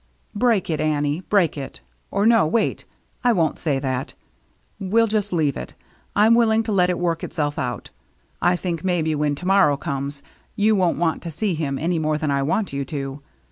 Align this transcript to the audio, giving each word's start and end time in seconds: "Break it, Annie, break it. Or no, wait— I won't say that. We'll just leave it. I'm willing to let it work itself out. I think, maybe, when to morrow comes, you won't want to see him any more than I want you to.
"Break 0.45 0.67
it, 0.71 0.81
Annie, 0.81 1.21
break 1.29 1.55
it. 1.55 1.81
Or 2.09 2.25
no, 2.25 2.47
wait— 2.47 2.85
I 3.23 3.31
won't 3.33 3.59
say 3.59 3.77
that. 3.77 4.15
We'll 4.79 5.05
just 5.05 5.31
leave 5.31 5.55
it. 5.55 5.75
I'm 6.15 6.33
willing 6.33 6.63
to 6.63 6.71
let 6.71 6.89
it 6.89 6.97
work 6.97 7.23
itself 7.23 7.59
out. 7.59 7.91
I 8.41 8.55
think, 8.55 8.83
maybe, 8.83 9.13
when 9.13 9.35
to 9.35 9.45
morrow 9.45 9.77
comes, 9.77 10.23
you 10.55 10.75
won't 10.75 10.97
want 10.97 11.21
to 11.21 11.29
see 11.29 11.53
him 11.53 11.77
any 11.77 11.99
more 11.99 12.17
than 12.17 12.31
I 12.31 12.41
want 12.41 12.73
you 12.73 12.83
to. 12.85 13.21